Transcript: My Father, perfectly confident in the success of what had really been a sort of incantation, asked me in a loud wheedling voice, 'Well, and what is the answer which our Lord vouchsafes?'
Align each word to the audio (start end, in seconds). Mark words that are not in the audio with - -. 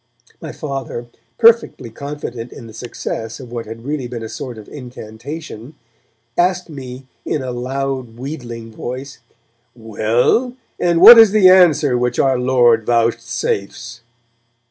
My 0.41 0.51
Father, 0.51 1.05
perfectly 1.37 1.91
confident 1.91 2.51
in 2.51 2.65
the 2.65 2.73
success 2.73 3.39
of 3.39 3.51
what 3.51 3.67
had 3.67 3.85
really 3.85 4.07
been 4.07 4.23
a 4.23 4.29
sort 4.29 4.57
of 4.57 4.67
incantation, 4.67 5.75
asked 6.35 6.71
me 6.71 7.05
in 7.23 7.43
a 7.43 7.51
loud 7.51 8.17
wheedling 8.17 8.71
voice, 8.71 9.19
'Well, 9.75 10.55
and 10.79 11.01
what 11.01 11.19
is 11.19 11.29
the 11.33 11.49
answer 11.49 11.99
which 11.99 12.17
our 12.17 12.39
Lord 12.39 12.83
vouchsafes?' 12.83 14.01